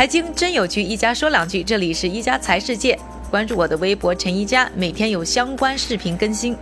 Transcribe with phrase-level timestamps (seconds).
[0.00, 1.62] 财经真有趣，一家说两句。
[1.62, 2.98] 这里是一家财世界，
[3.30, 6.56] 关注我的微博陈一家，每天有相关视频更新。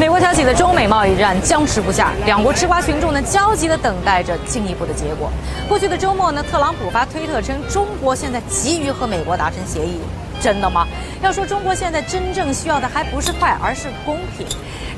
[0.00, 5.30] 美国挑起的中美贸易战僵持不下，两国吃瓜群众呢焦急地等待着进一步的结果。
[5.68, 9.98] 过去的周末呢，特朗普发推特称中国现在急于和美国达成协议，
[10.40, 10.86] 真的吗？
[11.22, 14.46] 要说中国现在真正需要的还不是快，而是公平。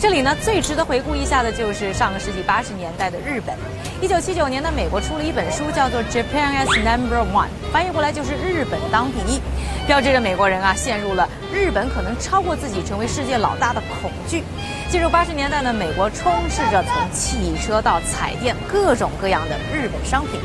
[0.00, 3.56] 这里呢，最值得回顾一下的就是上个世纪八十年代的日本。
[4.00, 9.40] 一九七九年呢，美国出了一本书，叫做《Japan as Number One》，翻译过来就是“日本当第一”，
[9.88, 14.44] 标志着美国人啊陷入了日本可能超过自己成为世界老大的恐惧。
[14.88, 20.40] 进入八十年代呢，美国充斥着从汽车到彩电各种各样的日本商品，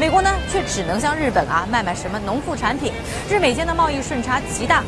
[0.00, 2.92] 美国呢却只能向日本啊卖卖什么农副产品，
[3.30, 4.82] 日美间的贸易顺差极大。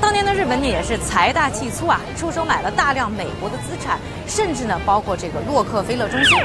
[0.00, 6.38] 当年的日本呢也是财大气粗啊，出手买了大量美国的资产，甚至呢包括这个洛克菲勒中心。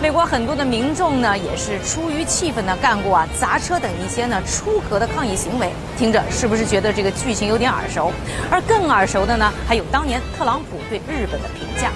[0.00, 5.70] 美国很多的民众呢也是出于气愤呢干过啊砸车等一些呢出格的抗议行为。
[5.96, 8.10] 听着是不是觉得这个剧情有点耳熟？
[8.50, 11.90] 而更耳熟的呢还有当年特朗普对日本的评价。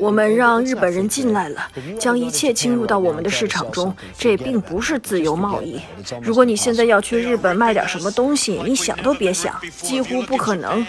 [0.00, 1.60] 我们让日本人进来了，
[1.98, 5.80] 将一切侵入到我们的市场中，这并不是自由贸易。
[6.22, 10.84] 如果你现在要去日本卖点什么东西，你想都别想，几乎不可能。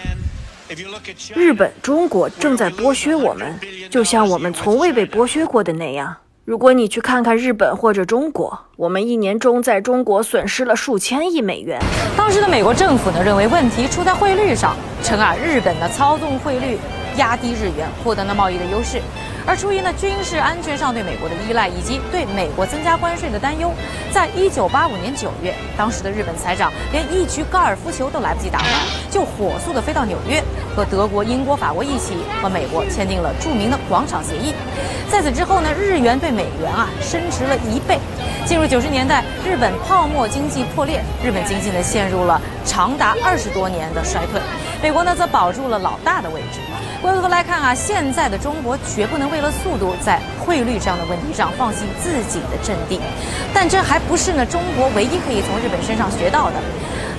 [1.34, 6.14] 日本、中国正在剥削我们，就像我们从未被剥削过的那样。
[6.44, 11.78] 如果你去看看日本或者中国，我们一年中在中国损失了数千亿美元。
[12.16, 16.78] 当时的美国政府呢，认为问题出在汇率上，称啊，日本的操纵汇率，
[17.18, 19.02] 压低日元，获得了贸易的优势。
[19.46, 23.72] 而出于呢军事安全上对美国的依赖，以及对美国增加关税的担忧，
[24.12, 28.68] 在一九八五年九月，当时的日本财长连一局高尔夫球都来不及打完，
[29.10, 30.42] 就火速的飞到纽约，
[30.74, 34.54] 和德国、英国、法国一起和美国签订了著名的广场协议。
[35.10, 37.98] 在此之后呢，日元对美元啊升值了一倍。
[38.44, 44.40] 进入九十年代，日本泡沫经济破裂，日本经济呢陷入了长达二十多年的衰退，
[44.82, 46.60] 美国呢则保住了老大的位置。
[47.02, 53.00] 回过头来看啊，现在的中国绝不能为了速度在汇率这样的问题上放弃自己的阵地，
[53.52, 56.56] 但这还不是呢中国唯一可以从日本身上学到的。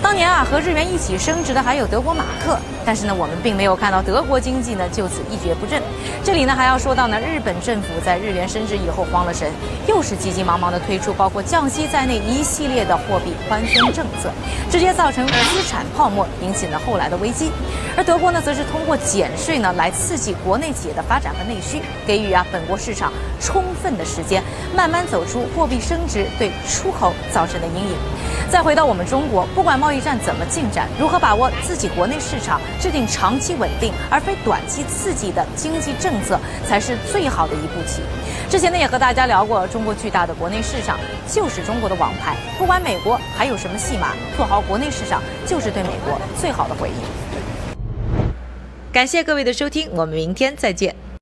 [0.01, 5.81] 当年啊，和日元一起升值的还有德国马克，但是呢，我们并没有看到德国经济呢就此一蹶不振。
[6.23, 9.51] 这里呢还要说到呢，日本政府在日元升值以后慌了神，
[9.87, 14.31] 又是急急忙忙的推出包括降息在内一系列的货币宽松政策，
[14.71, 17.51] 直接造成资产泡沫，引起了后来的危机。
[17.97, 23.11] 而德国呢，则是通过减税呢来刺激国内企业的发展和内需，给予啊本国市场
[23.41, 24.41] 充分的时间，
[24.73, 27.95] 慢慢走出货币升值对出口造成的阴影。
[28.51, 38.01] 再回到我们中国，不管贸易战怎么进展，如何把握自己国内市场，制定长期稳定而非短期刺激的经济政策，才是最好的一步棋。
[38.49, 47.75] 之前呢，也和大家聊过，中国巨大的国内市场就是中国的王牌，不管美国还有什么戏码，做好国内市场就是对美国最好的回应。
[48.91, 50.95] 感谢各位的收听，我们明天再见。